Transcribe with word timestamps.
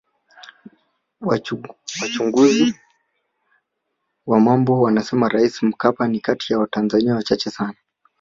Wachunguzi 2.01 2.75
wa 4.25 4.39
mambo 4.39 4.81
wanasema 4.81 5.29
Rais 5.29 5.63
Mkapa 5.63 6.07
ni 6.07 6.19
kati 6.19 6.53
ya 6.53 6.59
watanzania 6.59 7.15
wachache 7.15 7.49
sana 7.49 7.73